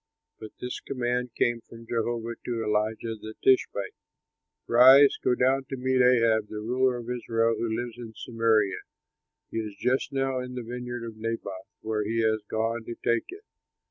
[0.39, 3.93] But this command came from Jehovah to Elijah, the Tishbite,
[4.65, 8.79] "Rise, go down to meet Ahab, the ruler of Israel, who lives in Samaria;
[9.51, 13.25] he is just now in the vineyard of Naboth, where he has gone to take
[13.27, 13.43] it.